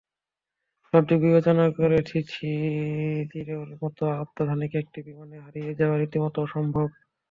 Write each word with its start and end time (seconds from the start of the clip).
সবদিক 0.87 1.19
বিবেচনা 1.25 1.65
করে 1.75 1.95
এ-থ্রিথ্রিজিরোর 1.99 3.69
মতো 3.81 4.03
অত্যাধুনিক 4.23 4.71
একটা 4.81 4.99
বিমানের 5.07 5.43
হারিয়ে 5.45 5.71
যাওয়া 5.79 5.95
রীতিমতো 5.97 6.37
অসম্ভব। 6.43 6.87